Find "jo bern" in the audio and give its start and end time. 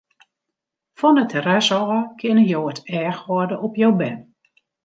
3.81-4.19